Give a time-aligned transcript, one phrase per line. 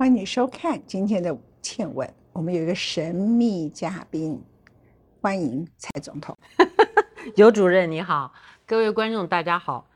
[0.00, 1.30] 欢迎你收看今天的
[1.60, 4.42] 《倩文》，我们有一个神秘嘉宾，
[5.20, 6.34] 欢迎蔡总统。
[7.36, 8.32] 尤主任你好，
[8.66, 9.86] 各位观众大家好。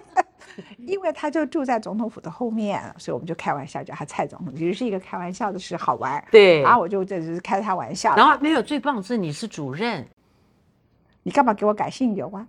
[0.86, 6.26] 因为他就住在总统府的后面，所以我们就开玩笑叫他蔡总统，其实是一个开玩笑的事，好玩。
[6.30, 8.16] 对，然后我就这只是开他玩笑。
[8.16, 10.08] 然后没有最棒的是你是主任，
[11.22, 12.48] 你干嘛给我改姓刘啊？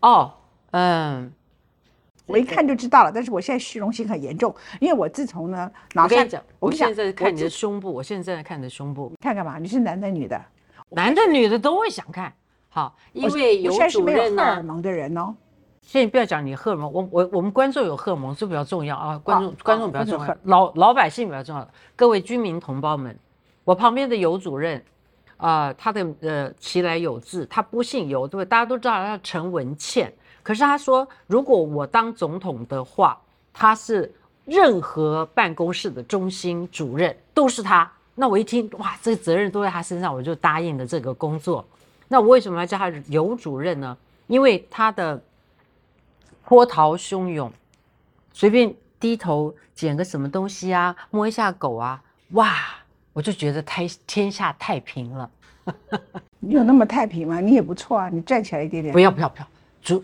[0.00, 0.32] 哦，
[0.70, 1.30] 嗯，
[2.26, 3.12] 我一看就知道了。
[3.12, 9.58] 但是我现在虚荣心很严重，因为我自从呢，我跟你讲，我现在看你的胸部，我现在在看你的胸部，看干嘛？
[9.58, 10.40] 你是男的女的？
[10.90, 12.32] 男的女的都会想看。
[12.68, 14.44] 好，因为有主任呢。
[14.44, 15.34] 荷尔蒙的人哦。
[15.82, 21.66] 先不要讲你荷尔蒙，我我我们观众有荷尔蒙是比较重要啊，观众观众比较重要，老老百姓比较重要。
[21.94, 23.16] 各位居民同胞们，
[23.62, 24.84] 我旁边的尤主任，
[25.36, 28.44] 啊，他的呃其来有志，他不姓尤，对不对？
[28.44, 30.12] 大家都知道他叫陈文茜，
[30.46, 33.20] 可是他说，如果我当总统的话，
[33.52, 37.90] 他是任何办公室的中心主任都是他。
[38.14, 41.66] 那我一听，哇，这个责任都在他身上，我就答应了这个工作。
[42.06, 43.96] 那我为什么要叫他尤主任呢？
[44.28, 45.20] 因为他的。
[46.48, 47.52] 波涛汹涌，
[48.32, 52.00] 随便低头捡个什么东西啊，摸一下狗啊，
[52.34, 52.54] 哇，
[53.12, 55.28] 我就觉得太天下太平了。
[56.38, 57.40] 你有那么太平吗？
[57.40, 58.92] 你也不错啊，你站起来一点点。
[58.92, 59.46] 不要不要不要，
[59.82, 60.00] 主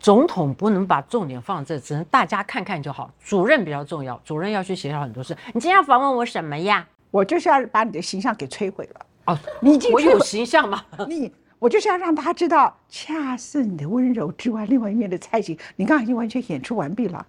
[0.00, 3.08] 总统不能把重点放这，只能大家看看就好。
[3.22, 5.36] 主任比较重要，主任要去协调很多事。
[5.52, 6.88] 你今天要访问我什么呀？
[7.10, 9.06] 我就是要把你的形象给摧毁了。
[9.26, 10.82] 哦，你已经我有形象吗？
[11.06, 11.32] 你。
[11.58, 17.26] 我就是要让他知道，恰似你的温柔之外，另外一面的蔡琴，你刚刚已经完全演出完毕了。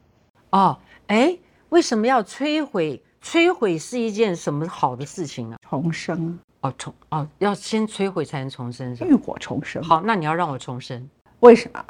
[0.51, 3.03] 哦，哎，为什么要摧毁？
[3.21, 5.57] 摧毁是一件什么好的事情啊？
[5.69, 6.39] 重生。
[6.61, 9.83] 哦，重哦，要先摧毁才能重生，浴火重生。
[9.83, 11.09] 好，那你要让我重生，
[11.41, 11.83] 为什么？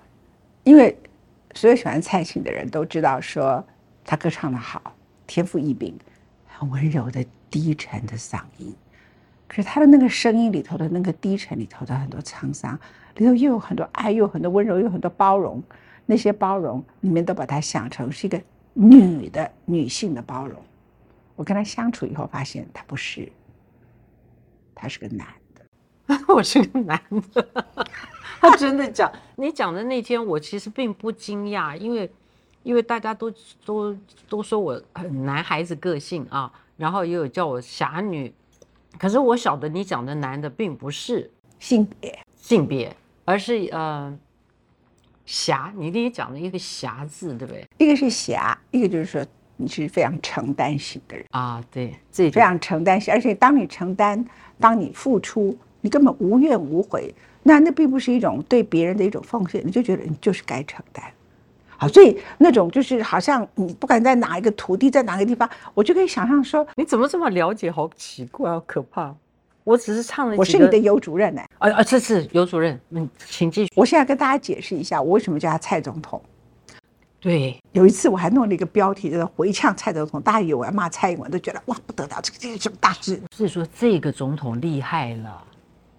[0.63, 0.95] 因为
[1.53, 3.65] 所有喜欢蔡琴的人都知道，说
[4.05, 4.95] 他歌唱的好，
[5.25, 5.97] 天赋异禀，
[6.47, 8.75] 很温柔的低沉的嗓音。
[9.47, 12.79] 可是他的那个声音里头的那个低沉里头的很多沧桑，
[13.15, 15.61] 里头又有很多爱，又有很多温柔，又有很多包容。
[16.05, 18.41] 那些包容，你们都把他想成是一个
[18.73, 20.61] 女的女性的包容。
[21.35, 23.31] 我跟他相处以后，发现他不是，
[24.75, 26.19] 他是个男的。
[26.27, 27.01] 我是个男
[27.33, 27.47] 的。
[28.41, 32.11] 他 真的讲，你讲的那天，我其实并不惊讶，因为
[32.63, 33.31] 因为大家都
[33.63, 33.95] 都
[34.27, 38.33] 都说我很男孩子个性啊，然后也有叫我侠女。
[38.97, 41.29] 可是我晓得你讲的男的并不是
[41.59, 42.93] 性别，性别，
[43.23, 44.13] 而是呃
[45.25, 45.71] 侠。
[45.77, 47.65] 你跟你讲了一个侠字，对不对？
[47.77, 49.25] 一个是侠，一个就是说
[49.55, 51.63] 你是非常承担型的人啊。
[51.71, 54.23] 对，自己非常承担型，而且当你承担，
[54.59, 61.03] 当你付出，你根本无怨无悔，那那并不是一种对别人的一种奉献，你就觉得你就是该承担。
[61.77, 67.71] 好，所以那种就是好像你不管在哪一个土地，在哪个地方，我就可以想象说，你怎么这么了解？
[67.71, 69.15] 好奇怪，好可怕！
[69.63, 70.35] 我只是唱了。
[70.35, 71.41] 我是你的尤主任呢。
[71.57, 73.71] 啊啊，这是尤主任，嗯，请继续。
[73.75, 76.21] 我现在跟大家解释一下，我为什么叫他蔡总统。
[77.19, 83.19] 对，有一次我还弄了一个标题，叫“回呛蔡总统”，大家以为我要骂蔡英文，都觉得哇不得了，这个这个什么大事？
[83.35, 85.43] 是说这个总统厉害了。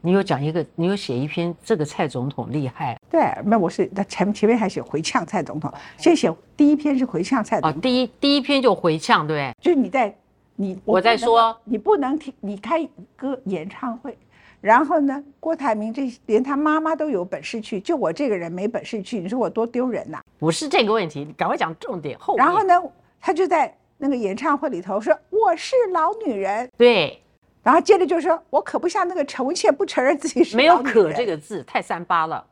[0.05, 2.99] 你有讲一个，你有写一篇，这个蔡总统厉害。
[3.09, 7.81] 对，那我是那前前面还写回呛蔡总统，先写第一篇是回呛蔡总统。
[7.81, 10.13] 第一第一篇就回呛，对就是你在
[10.57, 14.19] 你我在说，你不能听你开歌演唱会，
[14.61, 20.21] 然后呢，郭台铭这连他妈妈都有本事去，就我这个人没本事去，你说我多丢人呐？
[20.41, 22.19] 不是这个问题，你赶快讲重点。
[22.19, 22.75] 后然后呢，
[23.21, 26.69] 他就在那个演唱会里头说我是老女人。
[26.77, 27.21] 对。
[27.63, 32.45] 然后接着就说：“我可不像那个陈文茜，不承认自己是没有‘可’这个字，太三八了。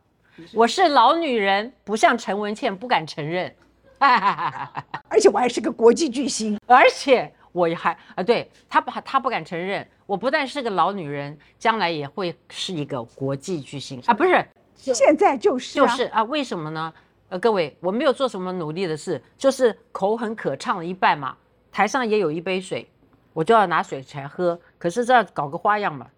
[0.55, 3.53] 我是老女人，不像陈文茜，不敢承认。
[3.99, 14.15] 而且我还是个国际巨星，而且我还啊，对她不她不敢承认，我不但是个老女人，将来也会是一个国际巨星啊！
[14.15, 14.47] 不是，
[14.77, 16.23] 现在就是就是啊？
[16.23, 16.93] 为什么呢？
[17.31, 21.37] 呃，各位，我没有做什么努力的事，就是口很渴，唱了一半嘛，
[21.73, 22.89] 台上也有一杯水。”
[23.33, 26.11] 我就要拿水来喝，可是这要搞个花样嘛。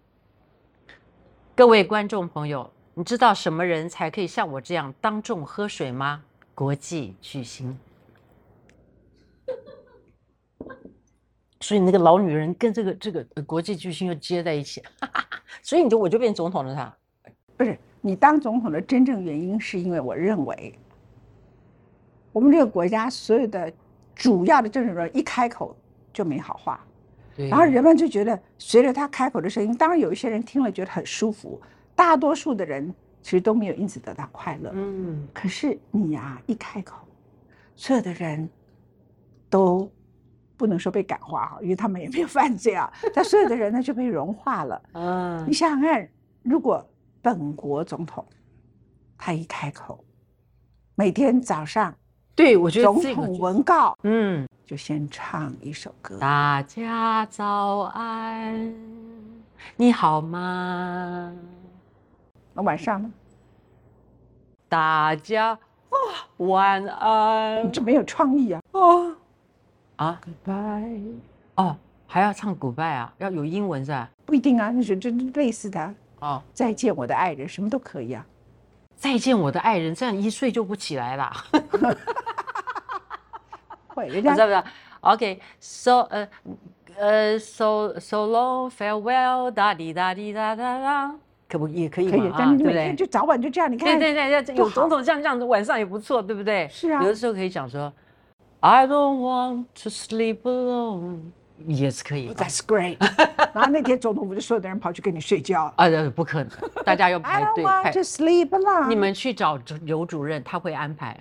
[1.53, 6.23] 各位观众朋友，你知道什么人才可以像我这样当众喝水吗？
[6.55, 7.77] 国际巨星。
[11.59, 14.81] 所以那个老女人跟这个这个国际巨星又接在一起，
[15.61, 16.73] 所以你就我就变总统了。
[16.73, 16.95] 他
[17.57, 20.73] 不是你当总统的真正原因，是因为我认为
[22.31, 23.71] 我们这个国家所有的
[24.15, 25.75] 主要的政治人一开口
[26.13, 26.79] 就没好话。
[27.35, 31.61] 然后人们就觉得，随着他开口的声音，当然有一些人听了觉得很舒服，
[31.95, 34.71] 大多数的人其实都没有因此得到快乐。
[34.73, 36.97] 嗯，可是你呀，一开口，
[37.75, 38.49] 所有的人
[39.49, 39.89] 都
[40.57, 42.89] 不不能说被感化哈，因为他们也没有犯罪啊。
[43.13, 44.81] 但所有的人呢就被融化了。
[44.93, 46.07] 嗯，你想想看，
[46.41, 46.89] 如果
[47.21, 48.25] 本国总统
[49.17, 50.01] 他一开口，
[50.95, 51.93] 每天早上，
[52.33, 56.17] 对我觉得总统文告，嗯，就先唱一首歌。
[56.17, 58.73] 大家早安，
[59.75, 61.33] 你好吗？
[62.53, 63.11] 那晚上呢？
[64.69, 65.57] 大家。
[66.37, 68.61] 晚安，这没有创意啊！
[68.71, 69.15] 哦
[69.97, 71.13] 啊，Goodbye，
[71.55, 71.77] 哦，
[72.07, 73.13] 还要唱 Goodbye 啊？
[73.19, 74.09] 要有英文是吧？
[74.25, 76.41] 不一定啊，那是就类似的哦。
[76.53, 78.25] 再见我的爱人，什么都可以啊。
[78.95, 81.31] 再见我的爱人，这样一睡就不起来了。
[83.93, 84.63] 会，人家知不知道
[85.01, 86.27] ？OK，so 呃
[86.97, 91.15] 呃，so so long，farewell，哒滴哒滴哒哒哒。
[91.49, 92.35] 可不也可以嘛？
[92.35, 92.95] 啊，对不对？
[92.95, 96.67] 就早晚就这样，你看，对对对，有种种这样这样子，晚上也不错，对不对？
[96.69, 97.93] 是啊，有的时候可以讲说
[98.61, 101.19] ，I don't want to sleep alone，
[101.65, 102.33] 也是可以。
[102.33, 102.97] That's great。
[103.53, 105.73] 然后那天总统不就所有的人跑去跟你睡觉？
[105.77, 106.51] 啊，不可能，
[106.83, 107.63] 大家要排队。
[107.63, 108.87] I want to sleep alone。
[108.87, 111.19] 你们去找刘主任，他会安排。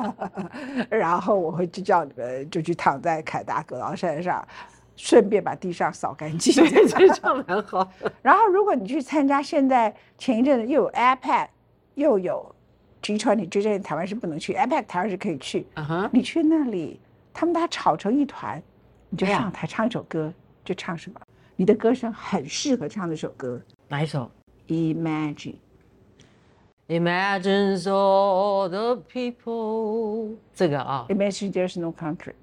[0.90, 4.46] 然后我会就叫你们就去躺在凯达格劳山上。
[5.00, 7.88] 顺便把地上扫干净， 对，这样蛮好。
[8.20, 11.46] 然后，如果你去参加，现在前一阵子又有 iPad，
[11.94, 12.52] 又有
[13.00, 15.64] G20，这些台湾是不能去，iPad 台湾是可以去。
[15.74, 16.98] 嗯哼，你去那里，
[17.32, 18.60] 他们大家吵成一团，
[19.10, 20.32] 你就上台唱一首歌，
[20.64, 21.20] 就唱什么？
[21.56, 23.60] 你的歌声很适合唱这首歌。
[23.88, 24.30] 哪一首
[24.68, 25.56] ？Imagine。
[26.88, 30.36] Imagine all the people。
[30.54, 31.06] 这个啊。
[31.08, 32.34] Imagine there's no country。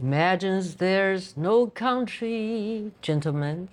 [0.00, 3.68] Imagines there's no country, gentlemen.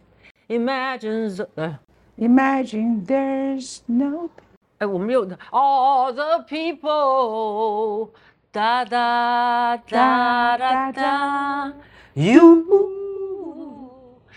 [0.48, 1.42] Imagines.
[1.56, 1.78] Uh,
[2.18, 4.30] Imagine there's no.
[4.78, 8.10] 哎，我们有 all the people.
[8.54, 11.74] Da da da da da.
[12.14, 12.66] You.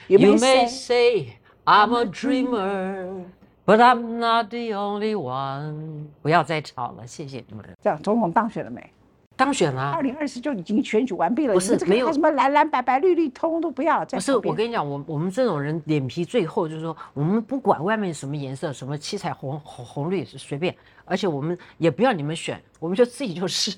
[0.07, 3.25] You, you may say I'm a dreamer.
[3.67, 6.09] But I'm not the only one。
[6.23, 7.65] 不要再吵了，谢谢你们。
[7.83, 8.89] 这样，总统当选了没？
[9.37, 11.55] 当选了，二零二四就已经选举完毕了。
[11.55, 14.05] 不是没有什么蓝蓝白白绿绿，通都不要。
[14.05, 23.77] 不是，我跟你讲，我我们这种人脸皮最厚，就是说，我们不管外面什么颜色，什么七彩红红红绿是随便，而且我们也不要你们选，我们就自己就是。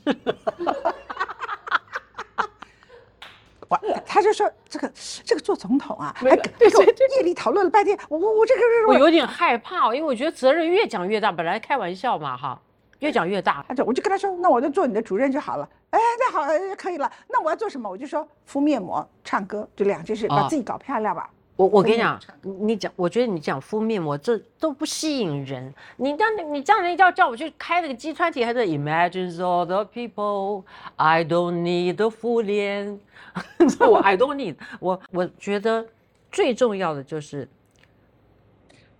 [3.68, 4.90] 我他就说这个
[5.24, 6.84] 这个做总统啊，还跟我
[7.16, 12.60] 夜里讨论了半天，我我我这个我有点害怕，因为我觉得责任越讲越大，本来开玩笑嘛哈。
[13.00, 15.68] 越讲越大，他就我就跟他说，那我就做你的主任就好了。
[15.90, 16.46] 哎，那好，
[16.78, 17.12] 可以了。
[17.28, 17.86] 那我要做什么？
[17.86, 21.28] 我就说敷面膜、唱歌，就两件事，把自己搞漂亮吧。
[21.56, 25.72] 我我跟你讲，你讲，我觉得你讲敷面膜这都不吸引人。
[25.96, 30.64] 你这样，你这样人叫叫我去开那个击穿体，还是 Imagine all the people
[30.96, 33.00] I don't need the 敷脸。
[33.80, 34.56] 我 I don't need。
[34.80, 35.86] 我我觉得
[36.30, 37.48] 最重要的就是。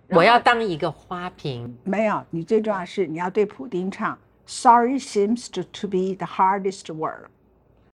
[0.09, 1.77] 我要当一个花瓶。
[1.83, 4.17] 没有，你最重要是你要对普丁唱。
[4.47, 7.27] Sorry seems to to be the hardest word。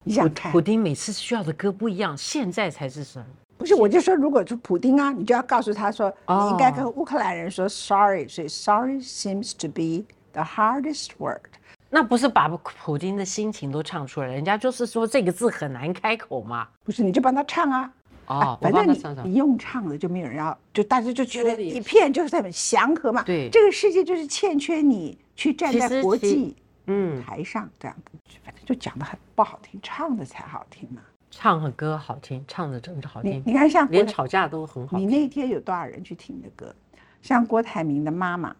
[0.03, 0.51] 你想看？
[0.51, 3.25] 普丁每次需要的歌不一样，现在才是什么？
[3.57, 11.41] 不是，我就说，如果是普丁啊，你就要告诉他说，你应该跟乌克兰人说 sorry，所以 sorry seems to be the hardest word。
[11.89, 16.67] 那不是把普丁的心情都唱出来，人家就是说这个字很难开口嘛。
[16.83, 17.93] 不是，你就帮他唱啊。
[18.25, 23.21] 哦，反正你你用唱的就没有人要，就大家就觉得一片就是在祥和嘛。
[23.23, 26.55] 对，这个世界就是欠缺你去站在国际
[26.87, 27.95] 嗯台上这样，
[28.43, 31.01] 反正就讲的很不好听，唱的才好听嘛。
[31.35, 33.41] 唱的歌好听，唱的真的好听。
[33.45, 34.97] 你看像连吵架都很好。
[34.97, 36.73] 你那天有多少人去听你的歌？
[37.21, 38.55] 像郭台铭的妈妈，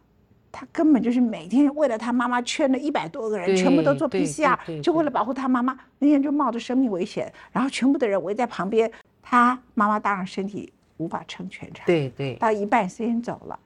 [0.52, 8.92] 她根本就是每天为了他妈妈圈了一百多个人，全部都做 PCR，就为了保护他妈妈，那天就冒着生命危险，然后全部的人围在旁边。
[9.22, 13.58] 他妈妈当然身体无法撑全场，对对，到一半先走了，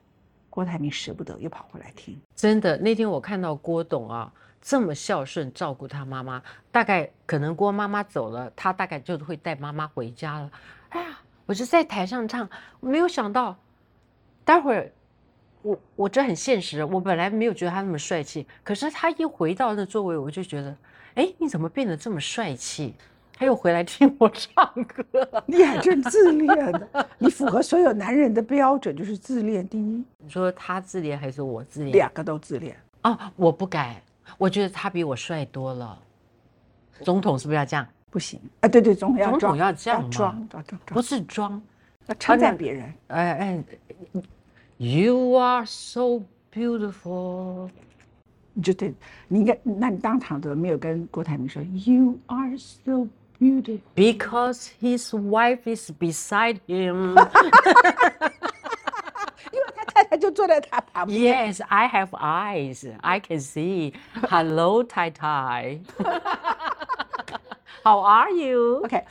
[0.50, 2.16] 郭台铭舍不得，又跑回来听。
[2.36, 4.32] 真的，那天我看到郭董啊，
[4.68, 6.44] 这么孝顺照顾他妈妈，
[6.74, 10.52] 大概可能郭妈妈走了，他大概就会带妈妈回家了。
[10.90, 12.50] 哎呀，我就在台上唱，
[12.82, 13.56] 没有想到，
[14.44, 14.92] 待会儿
[15.62, 20.76] 我我这很现实，我本来没有觉得他那么帅气，可是他一回到那座位，我就觉得，
[21.16, 22.94] 哎，你怎么变得这么帅气？
[23.32, 25.06] 他又回来听我唱歌，
[25.46, 30.04] 你还真自恋的，你符合所有男人的标准，就是自恋第一。
[30.18, 31.94] 你说他自恋还是我自恋？
[31.94, 33.32] 两个都自恋啊！
[33.38, 34.02] 我不改，
[34.38, 35.98] 我觉得他比我帅多了。
[37.01, 37.88] 总统是不是要这样？
[38.10, 38.67] 不行啊！
[38.67, 41.62] 对对，总统要总统要这样装装装，不是装，
[42.07, 42.93] 要称赞别人。
[43.07, 43.63] 哎哎
[44.77, 46.22] ，You are so
[46.53, 47.69] beautiful。
[48.53, 48.93] 你就对，
[49.27, 53.07] 你应该，那你当场都没有跟郭台铭说 You are so。
[53.39, 57.15] beautiful because his wife is beside him.
[60.10, 61.54] 他就坐在他旁边。
[61.54, 62.92] yes, I have eyes.
[63.02, 63.94] I can see.
[64.30, 65.80] Hello, Tai Tai.
[67.84, 68.82] How are you?
[68.84, 69.04] OK，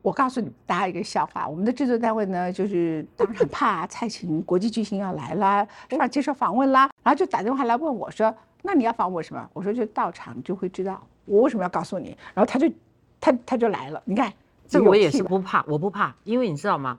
[0.00, 6.08] 我告诉你大家一个笑话，我们的制作单位呢，就是当然很怕蔡琴国际巨星要来啦，是吧？
[6.08, 12.70] 接受访问啦，然后就打电话来问我说：“那你要访问我什么？”我说：“就到场就会知道，我为什么要告诉你。”然后他就
[13.20, 14.32] 他他就来了，你看
[14.66, 16.98] 这个我也是不怕，我不怕，因为你知道吗？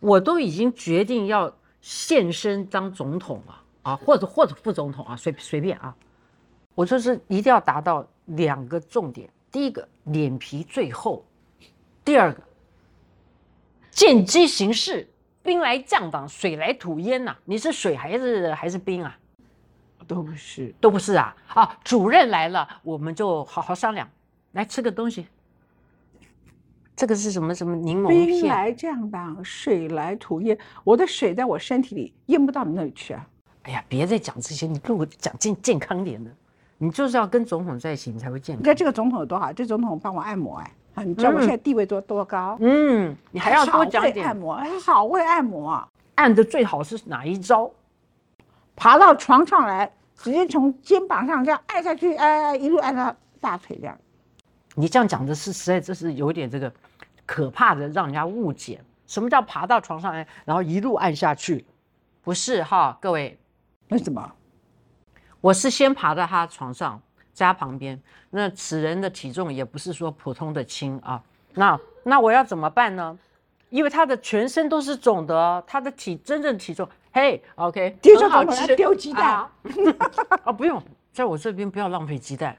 [0.00, 1.52] 我都已经决定要
[1.88, 5.94] 现身当总统啊啊，或者或者副总统啊，随随便啊，
[6.74, 11.22] 我就是一定要达到两个重点：第一个，脸皮最厚；
[12.04, 12.42] 第二个，
[13.92, 15.08] 见机行事，
[15.44, 19.16] 兵来将挡，水来土掩呐、你是水还是还是兵啊？
[20.08, 20.74] 都不是。
[20.80, 21.36] 都不是啊！
[21.46, 24.10] 啊，主任来了，我们就好好商量，
[24.50, 25.28] 来吃个东西。
[26.96, 28.26] 这个是什么什么柠檬片？
[28.26, 30.56] 兵来将挡，水来土掩。
[30.82, 33.26] 我的水在我身体里淹不到你那里去啊！
[33.64, 36.30] 哎呀，别再讲这些，你跟我讲健健康点的。
[36.78, 38.62] 你就是要跟总统在一起，你才会健康。
[38.62, 42.56] 你看这个总统有多好，这总统帮我按摩哎，啊，你知道我现在地位多多高？
[42.60, 44.26] 嗯，你还要多讲一点。
[44.26, 45.88] 按摩，哎，好会按摩啊！
[46.14, 47.70] 按的最好是哪一招？
[48.74, 53.98] 爬到床上来，直接从肩膀上这样按下去，哎，一路按到大腿这样。
[54.76, 56.70] 你这样讲的是实在，这是有点这个
[57.24, 58.80] 可怕的，让人家误解。
[59.06, 61.64] 什么叫爬到床上来，然后一路按下去？
[62.22, 63.38] 不是哈，各位，
[63.88, 64.32] 为什么？
[65.40, 67.00] 我是先爬到他床上，
[67.32, 67.98] 在他旁边。
[68.30, 71.22] 那此人的体重也不是说普通的轻啊。
[71.54, 73.18] 那那我要怎么办呢？
[73.70, 79.52] 因为他的全身都是肿的哦，他的体真正体重，嘿，OK，丢这很好丢鸡蛋啊
[80.44, 82.56] 啊， 不用，在我这边不要浪费鸡蛋，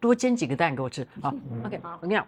[0.00, 1.32] 多煎几个蛋给我吃啊。
[1.64, 2.26] OK，我跟你讲，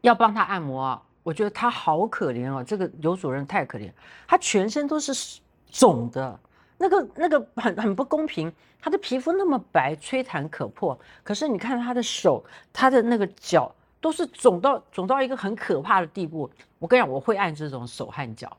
[0.00, 3.90] 要帮他按摩啊，我觉得他好可怜哦，这个刘主任太可怜，
[4.26, 5.40] 他全身都是
[5.70, 6.38] 肿的，
[6.76, 8.52] 那个那个很很不公平。
[8.80, 16.48] 他的皮肤那么白，吹弹可破，可是你看他的手，他的那个脚都是肿到肿到一个很可怕的地步。
[16.78, 18.56] 我跟你讲，我会按这种手和脚，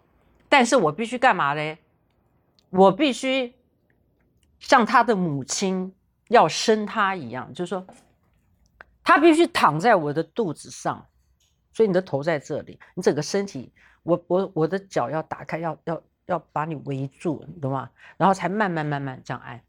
[0.50, 1.77] 但是我必须干嘛嘞？
[2.69, 3.53] 我必须
[4.59, 5.91] 像他的母亲
[6.27, 7.88] 要生他一样，就是说，
[9.10, 11.04] 他必须躺在我的肚子上，
[11.74, 13.74] 所以你的头在这里，你整个身体，
[14.04, 17.89] 我我我的脚要打开，要要要把你围住，你懂吗？
[18.18, 19.60] 然后才慢慢慢慢这样按。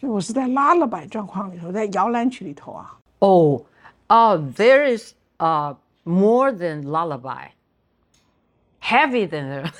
[0.00, 2.98] 我是在拉了摆状况里头，在摇篮曲里头啊。
[3.18, 3.62] 哦，
[4.06, 7.48] 啊，there is uh more than lullaby,
[8.80, 9.70] heavy than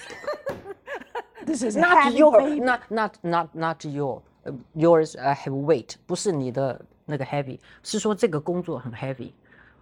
[1.47, 7.25] This is a not your, not not not not your, uh, yours uh, have weight，不是你的那个
[7.25, 9.31] heavy，是说这个工作很 heavy，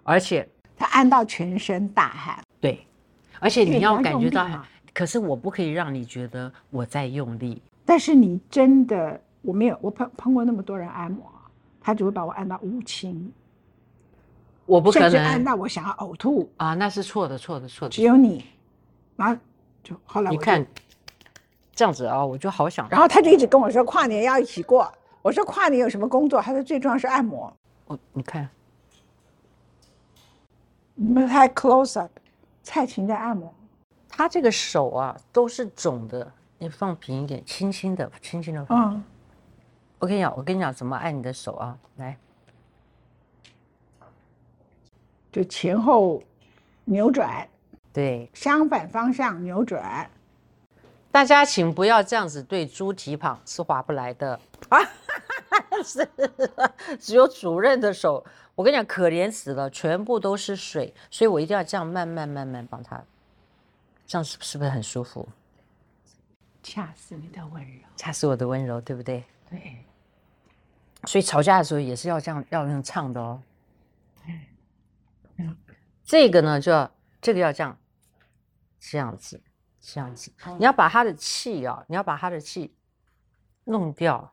[0.04, 2.86] 而且他按到全身大汗，对，
[3.40, 4.48] 而且你要感觉到
[4.94, 7.60] 可是我不可以让你觉得我在用力。
[7.84, 11.24] 但是你真的，我没有，我碰碰过那么多人按摩，
[11.80, 13.32] 他只会把我按到乌青，
[14.64, 16.48] 我不可甚至按到我想要呕吐。
[16.56, 17.92] 啊，那是错的，错的，错的。
[17.92, 18.44] 只有你，
[19.16, 19.36] 然后
[19.82, 20.64] 就后来你看，
[21.74, 24.90] 这样子啊，我就好想，然后他就一直跟我说跨年要一起过。
[25.26, 26.40] 我说跨年有什么工作？
[26.40, 27.52] 他说最重要是按摩。
[27.86, 28.48] 我你看，
[30.94, 32.12] 你们太 close up，
[32.62, 33.52] 蔡琴在按摩，
[34.08, 38.94] 他这个手啊都是肿的，你放平一点，轻轻的，轻轻的放。
[38.94, 39.04] 嗯，
[39.98, 42.16] 我跟你讲，我跟你讲怎么按你的手啊，来，
[45.32, 46.22] 就前后
[46.84, 47.48] 扭转，
[47.92, 50.08] 对，相反方向扭转。
[51.10, 54.78] 大家请不要这样子对猪蹄膀是划不来的啊！
[55.84, 56.08] 是，
[56.98, 63.02] 只有主任的手，我跟你讲，可怜死了，全部都是水，所以我一定要这样慢慢慢慢帮他，
[64.06, 65.28] 这样是是不是很舒服？
[66.62, 67.82] 恰似你的温柔。
[67.96, 69.24] 恰似我的温柔，对不对？
[69.48, 69.84] 对，
[71.04, 73.40] 所以吵架的时候也是要这样要用唱的哦。
[76.04, 76.90] 这个呢，就要
[77.20, 77.78] 这个要这样，
[78.80, 79.40] 这样子，
[79.80, 80.32] 这样子。
[80.58, 82.74] 你要把他的气啊，你要把他的气
[83.64, 84.32] 弄掉。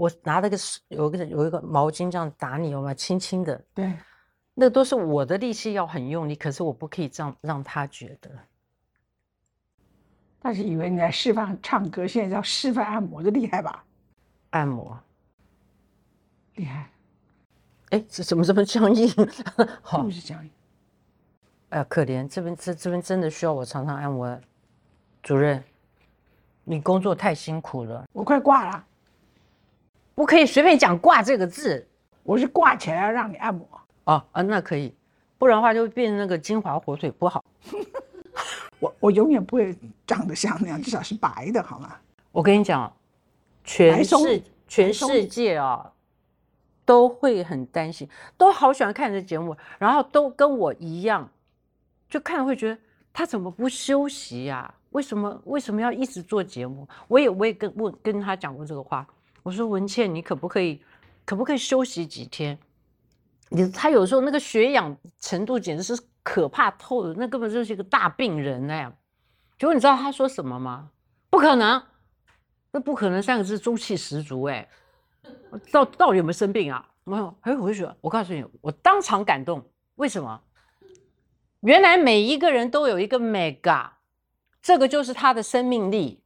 [0.00, 2.94] 我拿了个水有一个有一个毛巾这样打你，有没有？
[2.94, 3.94] 轻轻的，对，
[4.54, 8.30] 那都是我的力气要很用力，可是我不可以这样让他觉得。
[10.40, 13.84] 他是以为你在示范唱歌，现在叫示范按摩，的厉害吧？
[14.48, 14.98] 按摩，
[16.54, 16.90] 厉害，
[17.90, 19.06] 哎，这怎么这么僵硬？
[19.82, 20.50] 好就，是僵硬。
[21.68, 24.40] 哎呀，可怜，这边这这边真的需要我常常按摩。
[25.22, 25.62] 主任，
[26.64, 28.86] 你工作太辛苦了，我快挂了，
[30.14, 31.86] 不可以随便讲“挂”这个字
[32.22, 33.66] 我是挂起来要让你按摩。
[34.04, 34.94] 哦啊，那可以。
[35.38, 37.44] 不然的话就变成那个金华火腿不好。
[38.78, 39.76] 我我永远不会
[40.06, 41.96] 长得像那样，至少是白的，好吗？
[42.32, 42.92] 我跟你讲，
[43.64, 45.90] 全世全世界啊，
[46.84, 51.28] 都会很担心，都好喜欢看这节目，然后都跟我一样，
[52.08, 52.78] 就看会觉得
[53.12, 54.72] 他怎么不休息呀？
[54.90, 56.88] 为什么为什么要一直做节目？
[57.06, 59.06] 我也我也跟问跟他讲过这个话，
[59.42, 60.82] 我说文倩，你可不可以
[61.24, 62.58] 可不可以休息几天？
[63.48, 68.90] 你他有时候那个血氧程度简直是可怕透了，那根本就是一个大病人哎。
[69.58, 70.90] 结果你知道他说什么吗？
[71.28, 71.82] 不可能，
[72.72, 74.68] 那不可能三个字中气十足哎，
[75.70, 76.88] 到到底有没有生病啊？
[77.04, 77.88] 没有，还回去。
[78.00, 79.64] 我告诉你，我当场感动。
[79.96, 80.40] 为什么？
[81.60, 83.90] 原来每一个人都有一个 mega，
[84.62, 86.22] 这个就是他的生命力。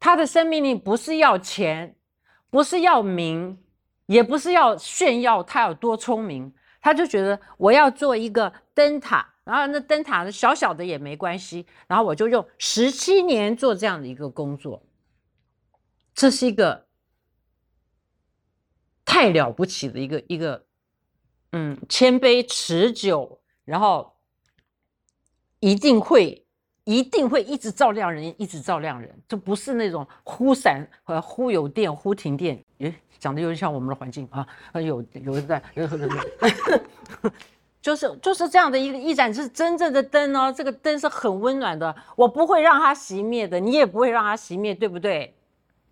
[0.00, 1.94] 他的生命力不是要钱，
[2.52, 3.58] 不是要名，
[4.04, 6.52] 也不是要炫耀他有多聪明。
[6.82, 14.84] 他就觉得我要做一个灯塔，然后那灯塔小小的也没关系，然后我就用十七年做这样的一个工作，
[16.12, 16.86] 这是一个
[19.06, 20.66] 太了不起的一个一个，
[21.52, 24.16] 嗯，谦卑持久，然后
[25.60, 26.44] 一定会
[26.84, 32.94] 一定会一直照亮人，一直照亮人，这不是那种忽闪和忽有电忽停电，诶。
[33.18, 35.98] 讲的有点像我们的环境啊，有有在，有有
[37.80, 45.32] 就是就是这样的一个一盏是真正的灯哦，这个灯是很温暖的，我不会让它熄灭的，你也不会让它熄灭，对不对？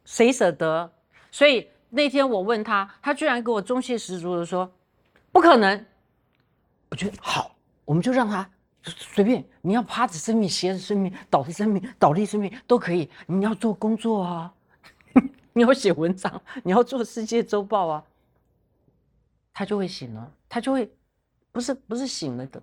[0.04, 0.90] 谁舍得？
[1.30, 4.68] 所以那天我问他，他居然给我中气十足的说，
[5.30, 5.86] 不可能。
[6.88, 7.54] 我觉得好，
[7.84, 8.50] 我们就让他
[8.82, 14.52] 随便，你要趴着生命、斜着生命、倒着生命、倒立生命都可以，你要做工作啊。
[15.52, 18.04] 你要写文章，你要做世界周报啊，
[19.52, 20.88] 他就会醒了，他就会
[21.50, 22.62] 不是不是醒了的。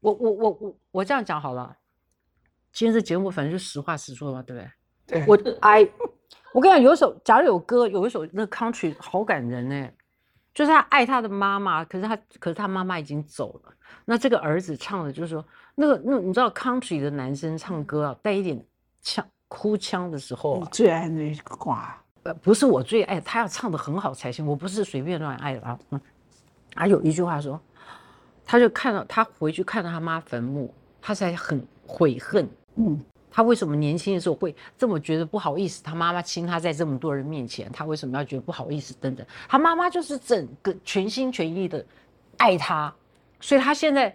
[0.00, 1.76] 我我我我我这样讲好了，
[2.72, 4.62] 今天这节目反正就实话实说嘛，对不
[5.06, 5.24] 对？
[5.24, 5.26] 对。
[5.26, 5.88] 我爱，
[6.52, 9.90] 我跟你讲，有一首，假如有歌，有一首那 country 好感人呢，
[10.58, 13.72] 就是他爱他的妈妈，可是他可是他妈妈已经走了。
[14.04, 15.44] 那这个儿子唱的，就是说
[15.76, 18.60] 那个那你知道 country 的男生唱歌啊，带一点
[19.00, 21.96] 腔哭腔的时候，最爱那挂。
[22.42, 24.44] 不是我最爱，他要唱的很好才行。
[24.44, 25.78] 我不是随便乱爱的啊。
[25.90, 26.00] 嗯，
[26.74, 27.60] 还有一句话说，
[28.44, 32.48] 他就看到他回去看到他妈坟墓，他才很悔恨。
[32.74, 35.82] 嗯，他为什么年轻的时候会这么觉得不好意思？
[35.82, 38.94] 他妈妈亲他在这么多人面前，他为什么要觉得不好意思？
[39.00, 41.84] 等等，他妈妈就是整个全心全意的
[42.36, 42.94] 爱他，
[43.40, 44.14] 所以他现在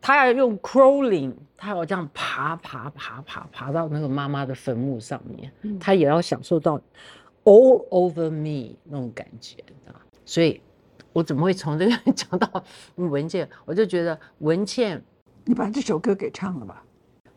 [0.00, 6.80] 他要用 crawling，他要这样爬爬爬爬爬到那个妈妈的坟墓上面，他也要享受到。
[7.44, 9.56] All over me 那种感觉
[9.86, 10.60] 啊，所以
[11.14, 12.62] 我怎么会从这个讲到
[12.96, 13.48] 文倩？
[13.64, 15.02] 我就觉得文倩，
[15.46, 16.84] 你把这首歌给唱了吧，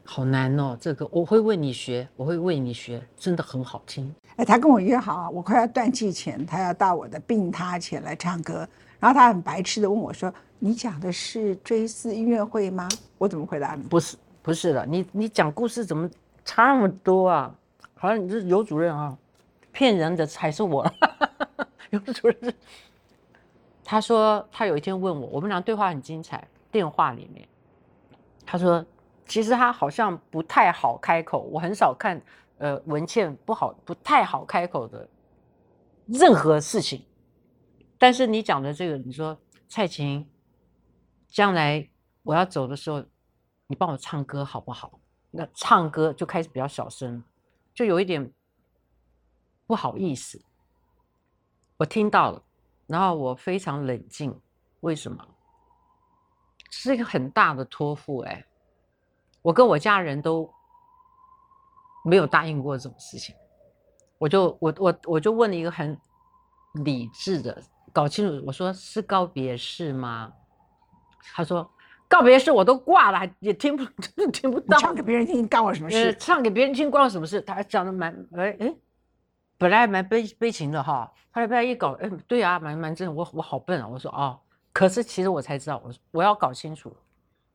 [0.04, 0.78] 好难哦。
[0.80, 4.14] 这个我会为你学，我会为你学，真的很好听。
[4.36, 8.68] 哎，他跟我约好，我快要断气前，他要到我的病榻前来唱歌。
[9.00, 12.88] 然后他很白痴的问我说：“你讲的是追思音乐会吗？”
[13.18, 13.84] 我怎么回答你？
[13.84, 14.86] 不是，不是的。
[14.86, 16.10] 你你讲故事怎么
[16.46, 17.56] 差那么多啊？
[17.96, 19.18] 好像你是尤主任啊。
[19.74, 20.86] 骗人的才是我，
[21.92, 22.54] 尤主任，
[23.86, 27.48] 他说他有一天问我，我们俩对话很精彩，电话里面，
[28.46, 28.86] 他说
[29.32, 32.22] 其实他好像不太好开口，我很少看，
[32.58, 35.08] 呃，文倩不好不太好开口的
[36.06, 37.06] 任何事情，
[37.98, 39.40] 但是你讲的这个，你说
[39.70, 40.30] 蔡琴，
[41.30, 41.90] 将来
[42.24, 43.02] 我要走的时候，
[43.68, 45.00] 你帮我唱歌好不好？
[45.30, 47.24] 那唱歌就开始比较小声，
[47.74, 48.30] 就有一点。
[49.66, 50.44] 不好意思，
[51.78, 52.44] 我听到了，
[52.86, 54.38] 然后我非常冷静。
[54.82, 55.26] 为什么？
[56.70, 58.46] 是一个很大的托付哎，
[59.42, 60.52] 我跟我家人都
[62.04, 63.36] 没有答应过这种事情。
[64.18, 66.00] 我就我我我就问了一个很
[66.84, 68.44] 理智的，搞清楚。
[68.46, 70.32] 我说是告别式吗？
[71.34, 71.70] 他说
[72.08, 73.84] 告别式我都挂了，也听不
[74.32, 74.78] 听不到。
[74.80, 76.16] 唱给别人听干我什么事？
[76.16, 77.42] 唱给别人听关我什么事？
[77.42, 78.76] 他讲的蛮哎哎。
[79.58, 84.40] 本来蛮悲悲情的哈，后来被他一搞，哎，对啊，蛮蛮真，我我好笨啊，我说哦，
[84.74, 86.92] 可是其实我才知道，我我要搞清楚，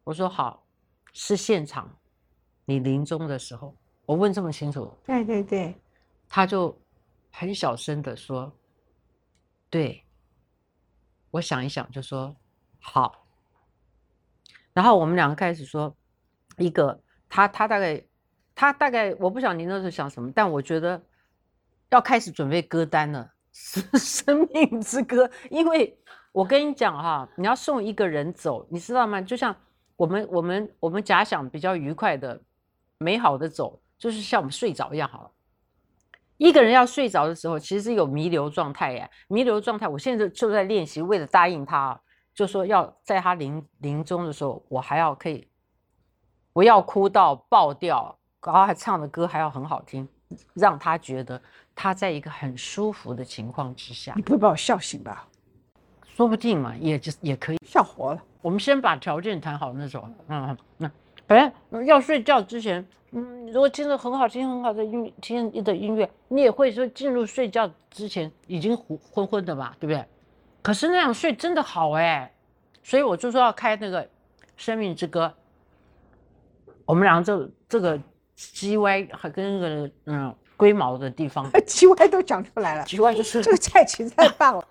[0.05, 0.62] 我说好，
[1.19, 1.91] 是现场，
[2.67, 3.75] 你临终的时候，
[4.05, 5.75] 我问这么清楚，对对对，
[6.29, 6.79] 他就
[7.33, 8.53] 很小声的说，
[9.71, 10.05] 对，
[11.31, 12.37] 我想一想就说
[12.81, 13.27] 好，
[14.75, 15.97] 然后我们两个开始说，
[16.59, 17.01] 一个
[17.31, 18.05] 他他大概
[18.55, 21.03] 他大概我不晓得您那时候想什么，但我觉得。
[21.91, 23.33] 要开始准备歌单了，
[23.97, 25.97] 《生命之歌》，因为
[26.33, 29.21] 我跟你讲哈，你要送一个人走，你知道吗？
[29.23, 29.55] 就像
[29.97, 32.41] 我们我们我们假想比较愉快的、
[32.99, 35.31] 美好的走，就是像我们睡着一样好了。
[36.37, 39.11] 一个人要睡着的时候，其实是有弥留状态耶。
[39.29, 41.99] 弥留状态，我现在就在练习，为了答应他，
[42.35, 45.49] 就说要在他临临终的时候，我还要可以，
[46.53, 50.07] 不要哭到爆掉，然后还唱的歌还要很好听，
[50.53, 51.41] 让他觉得
[51.75, 54.13] 他在一个很舒服的情况之下。
[54.15, 55.27] 你不会把我笑醒吧？
[56.05, 58.23] 说不定嘛，也就也可以笑活了。
[58.47, 60.89] 我们先把条件谈好那种，嗯，那
[61.27, 62.87] 反正要睡觉之前。
[63.11, 70.05] 嗯，如果听着很好听、很好的音听的音乐，你也会说进入睡觉之前已经昏昏昏的嘛，对不对？
[70.63, 72.33] 可是那样睡真的好哎，
[72.85, 74.05] 所以我就说要开那个
[74.57, 75.27] 《生命之歌》。
[76.85, 78.01] 我们两个这这个
[78.37, 84.65] G Y 还跟那个嗯龟毛的地方， G Y 都讲出来了，G Y 就是这个蔡琴太棒了。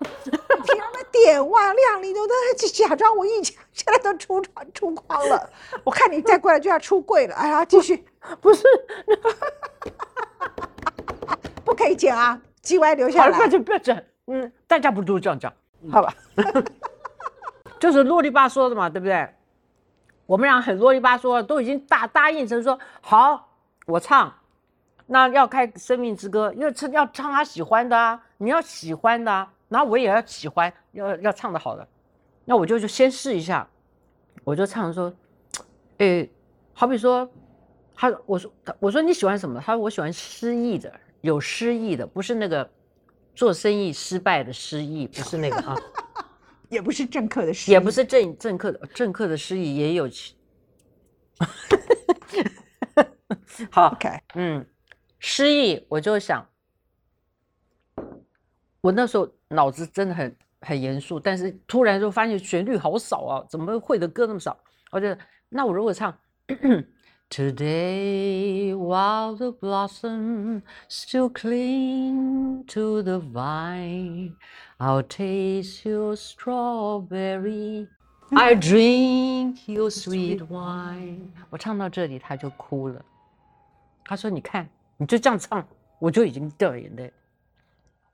[1.24, 2.34] 点哇亮，丽都都
[2.72, 5.50] 假装我一讲，现在都出窗出框了。
[5.84, 7.34] 我看你再过来就要出柜了。
[7.34, 8.04] 哎呀，继续，
[8.40, 8.64] 不是，
[11.64, 13.32] 不可以剪啊，G Y 留下来。
[13.32, 14.06] 好了，就不要剪。
[14.26, 15.52] 嗯，大家不都这样讲？
[15.90, 16.14] 好吧，
[17.78, 19.28] 就是啰里吧嗦的嘛，对不对？
[20.26, 23.48] 我们俩很啰里吧嗦，都已经答答应成说好，
[23.86, 24.32] 我唱。
[25.08, 29.48] 那要开《生命之歌》，因为唱要唱他喜欢的啊，你要喜欢的啊。
[29.68, 31.86] 然后我也要喜欢，要要唱的好的，
[32.44, 33.68] 那我就就先试一下，
[34.44, 35.12] 我就唱说，
[35.98, 36.30] 诶，
[36.72, 37.28] 好比说，
[37.94, 39.60] 他我说我说你喜欢什么？
[39.60, 42.70] 他说我喜欢诗意的，有诗意的，不是那个
[43.34, 45.76] 做生意失败的失意，不是那个啊，
[46.70, 50.08] 也不是政客的诗，也不是政政客的政客的失意也有，
[53.70, 54.64] 好，OK，嗯，
[55.18, 56.46] 诗意我就想。
[58.86, 64.56] 我那时候脑子真的很很严肃，但是突然就发现旋律好少啊，怎么会的歌那么少？
[64.92, 65.18] 我觉得
[65.48, 66.16] 那我如果唱
[67.28, 74.36] Today while the blossom still cling to the vine,
[74.78, 77.88] I'll taste your strawberry,
[78.30, 81.30] I drink your sweet wine。
[81.50, 83.04] 我唱到这里他就哭了，
[84.04, 85.66] 他说：“你看，你就这样唱，
[85.98, 87.12] 我就已经掉眼泪。”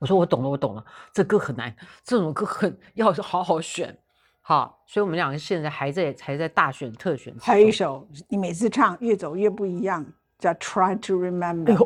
[0.02, 3.96] 我说我懂了，我懂了，这歌很难，这种歌很要好好选，
[4.40, 7.32] 好，所以我们两个现在还在还在大选特选。
[7.38, 10.04] 还有一首，你每次唱越走越不一样，
[10.40, 11.76] 叫《Try to Remember》。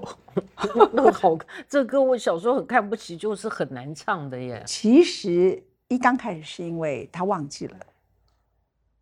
[0.93, 1.37] 那个好，
[1.69, 4.63] 这歌我小时候很看不起，就是很难唱的耶。
[4.67, 7.77] 其实一刚开始是因为他忘记了，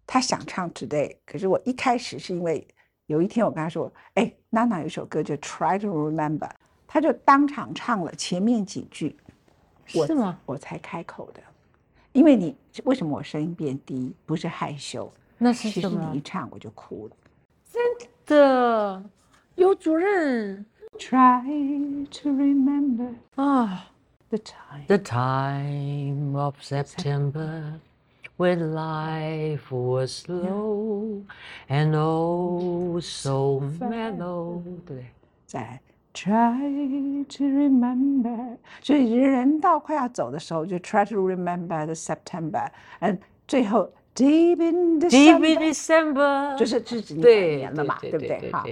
[0.05, 2.67] 他想唱 Today，可是我一开始是因为
[3.07, 6.49] 有一天我跟他说，哎，娜娜有首歌叫《Try to Remember》。
[6.95, 9.17] 他就当场唱了前面几句，
[9.85, 10.39] 是吗？
[10.47, 11.43] 我才开口的，
[12.13, 12.55] 因为你
[12.85, 14.15] 为什么我声音变低？
[14.25, 16.11] 不是害羞，那是什么？
[16.13, 17.17] 你一唱我就哭了，
[17.73, 17.83] 真
[18.25, 19.03] 的。
[19.57, 20.65] 尤主任
[20.97, 23.91] ，Try to remember 啊
[24.29, 27.81] ，the time the time of September
[28.37, 31.25] when life was slow
[31.69, 35.07] and oh so mellow，对，
[35.45, 35.81] 在。
[36.15, 48.49] Try to remember，所以人到快要走的时候，就 try to remember the September，嗯，最后 deep in December，就是是指年了嘛，对不对？
[48.53, 48.65] 哈，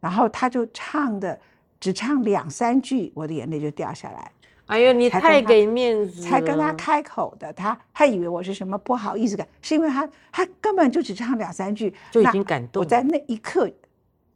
[0.00, 1.38] 然后他就唱的
[1.78, 4.32] 只唱两三句，我的眼泪就掉下来。
[4.64, 12.80] 哎呦，你太给面子，才跟他开口的，他他以为我是什么不好意思感，是因为他他根本就只唱两三句，就已经感动。
[12.80, 13.70] 我在那一刻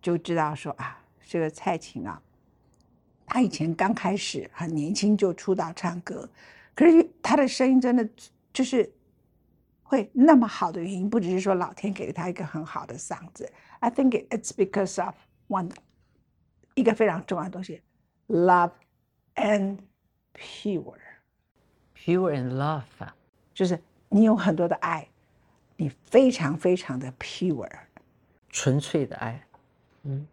[0.03, 2.21] 就知道说啊，这个蔡琴啊。
[3.27, 6.29] 他以前刚开始很年轻就出道唱歌，
[6.75, 8.09] 可是他的声音真的
[8.53, 8.91] 就是
[9.83, 13.51] 会那么好的原因，不只是说老天给了他一个很好的嗓子。
[13.81, 15.15] I think it's because of
[15.49, 15.71] one
[16.75, 17.81] 一个非常重要的东西
[18.29, 18.73] ，love
[19.35, 19.79] and
[20.35, 22.83] pure，pure and love，
[23.53, 25.09] 就是你有很多的爱，
[25.77, 27.71] 你非常非常的 pure，
[28.49, 29.45] 纯粹的爱，
[30.03, 30.27] 嗯，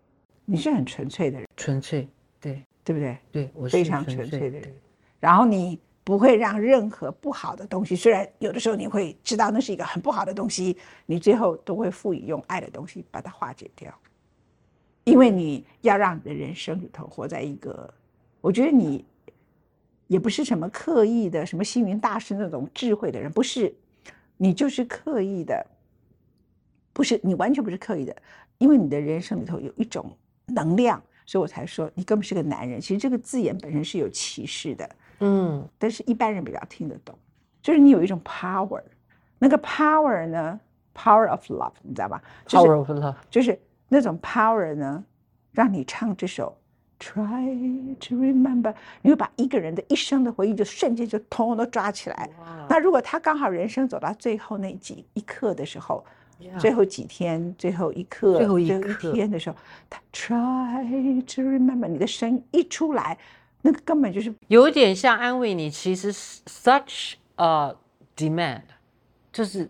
[0.45, 2.07] 你是很纯粹的人，纯粹，
[2.39, 2.63] 对。
[2.83, 3.17] 对不对？
[3.31, 4.73] 对，我是非常纯粹的人。
[5.19, 13.93] 然后你不会让任何不好的东西，虽然有的时候你会知道那是一个很不好的东西，你最后都会赋予用爱的东西把它化解掉。
[15.03, 17.91] 因为你要让你的人生里头活在一个，
[18.39, 19.05] 我觉得你
[20.07, 23.73] 也不是什么刻意的，什么星云大师那种智慧的人，不是，
[24.37, 25.65] 你就是刻意的，
[26.93, 28.15] 不是你完全不是刻意的，
[28.57, 30.11] 因为你的人生里头有一种
[30.47, 31.01] 能量。
[31.25, 32.79] 所以我才说你根本是个男人。
[32.79, 37.17] 其实这个字眼本身是有歧视的，嗯，但是一般人比较听得懂。
[37.61, 38.81] 就是你有一种 power，
[39.39, 40.59] 那个 power 呢
[40.95, 45.03] ，power of love，你知道吧？power of love 就是那种 power 呢，
[45.51, 46.57] 让你唱这首
[46.99, 52.29] Try to remember，你会把一个人的一生的回忆就瞬间就通通都抓起来。
[52.69, 56.05] 那如果他刚好人生走到最后那几一刻的时候，
[56.59, 58.67] 最后几天，最后一刻，最后一
[59.13, 59.55] 天的时候，
[59.89, 63.17] 他 Try to remember，你的声音一出来，
[63.61, 64.33] 那个根本就是。
[64.47, 67.75] 有点像安慰你，其实 such a
[68.15, 68.63] demand，
[69.31, 69.69] 就是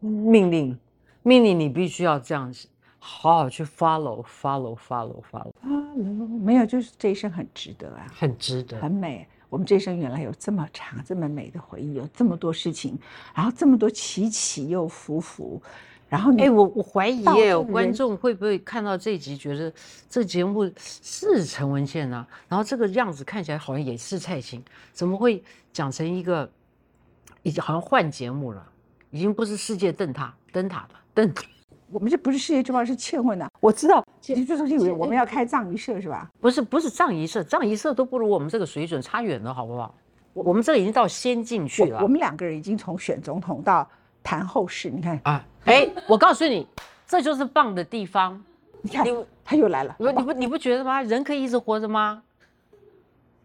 [0.00, 0.78] 命令，
[1.22, 2.68] 命令你必须要这样子。
[2.98, 9.28] 好好去 follow follow follow follow follow，没有，就是这一生很值得啊，很值得，很美。
[9.48, 12.98] 我们这一生原来有这么长、这么美的回忆，有这么多事情，
[13.34, 15.62] 然后这么多起起又伏伏，
[16.08, 19.72] 然后哎，我我怀疑耶，观众会不会看到这集觉得
[20.08, 22.26] 这节目是陈文茜呢？
[22.48, 26.50] 然后这个样子看起来好像也是蔡琴，怎么会讲成一个
[27.42, 28.66] 已经好像换节目了？
[29.10, 31.32] 已经不是世界灯塔灯塔了灯。
[31.90, 33.48] 我们这不是世界之邦，是欠问的。
[33.60, 36.28] 我知道，你就是以为我们要开葬仪社是吧？
[36.40, 39.94] 不是，不是葬仪社，葬仪社都不如我们这个水准，差远了，好不好？
[40.32, 42.00] 我们这已经到先进去了。
[42.02, 43.88] 我们两个人已经从选总统到
[44.22, 46.66] 谈后事，你看啊，哎，我告诉你，
[47.06, 48.42] 这就是棒的地方。
[48.82, 49.06] 你看，
[49.44, 49.94] 他又来了。
[49.98, 51.00] 不，你不，你不觉得吗？
[51.02, 52.22] 人可以一直活着吗？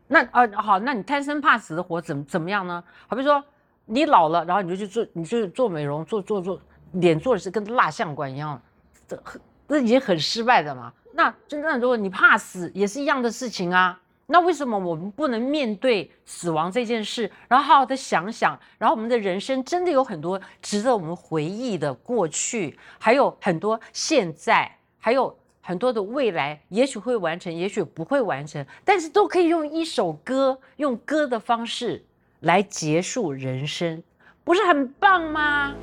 [0.08, 2.84] 那啊，好，那你贪生怕死的活怎怎么样呢？
[3.08, 3.42] 好比说，
[3.86, 6.60] 你老了，然后你就去做，你去做美容，做做做。
[6.94, 8.62] 脸做的是跟蜡像馆一样，
[9.08, 10.92] 这很这已经很失败的嘛。
[11.14, 14.00] 那真正如果你怕死，也是一样的事情啊。
[14.28, 32.06] 那为什么我们不能面对死亡这件事，然后好好的想想，然后我们的人生真的有很多值得我们回忆的过去，还有很多现在，还有很多的未来，也许会完成，也许不会完成，但是都可以用一首歌，用歌的方式
[32.40, 34.02] 来结束人生，
[34.46, 35.76] 不是很棒吗？